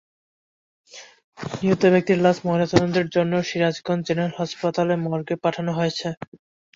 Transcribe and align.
নিহত 1.55 1.83
ব্যক্তির 1.93 2.19
লাশ 2.21 2.37
ময়নাতদন্তের 2.45 3.07
জন্য 3.15 3.33
সিরাজগঞ্জ 3.47 4.01
জেনারেল 4.07 4.33
হাসপাতাল 4.39 4.87
মর্গে 5.05 5.35
পাঠানো 5.43 5.71
হয়েছে। 5.73 6.07